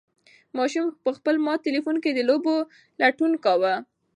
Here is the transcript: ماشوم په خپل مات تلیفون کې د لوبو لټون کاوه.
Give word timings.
ماشوم 0.57 0.85
په 1.03 1.09
خپل 1.17 1.35
مات 1.45 1.59
تلیفون 1.67 1.95
کې 2.03 2.11
د 2.13 2.19
لوبو 2.29 2.55
لټون 3.01 3.31
کاوه. 3.43 3.73